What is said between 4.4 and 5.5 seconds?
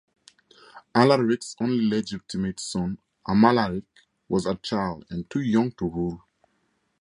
a child and too